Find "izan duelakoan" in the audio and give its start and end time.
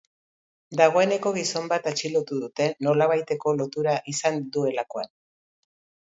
4.13-5.13